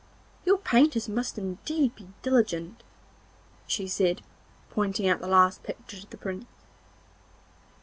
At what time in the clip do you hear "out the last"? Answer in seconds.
5.07-5.61